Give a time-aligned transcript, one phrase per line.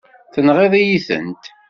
[0.33, 1.43] Tenɣiḍ-iyi-tent.